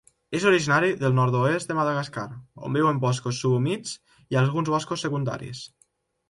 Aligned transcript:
És 0.37 0.45
originari 0.51 0.87
del 1.01 1.11
nord-oest 1.17 1.69
de 1.71 1.75
Madagascar, 1.79 2.23
on 2.69 2.79
viu 2.79 2.89
en 2.93 3.03
boscos 3.05 3.43
subhumits 3.45 3.95
i 4.35 4.41
alguns 4.43 4.73
boscos 4.79 5.07
secundaris. 5.07 5.63